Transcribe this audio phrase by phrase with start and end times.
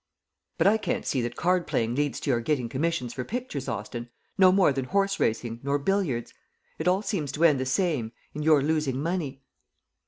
[0.57, 4.09] "But I can't see that card playing leads to your getting commissions for pictures, Austin,
[4.35, 6.33] no more than horseracing nor billiards.
[6.79, 9.43] It all seems to end the same in your losing money."